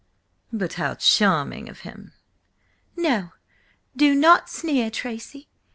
"But 0.51 0.73
how 0.81 0.95
charming 0.95 1.69
of 1.69 1.81
him!" 1.81 2.13
"No, 2.97 3.33
do 3.95 4.15
not 4.15 4.49
sneer, 4.49 4.89
Tracy! 4.89 5.47